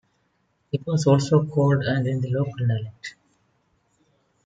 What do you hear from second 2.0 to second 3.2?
in the local dialect.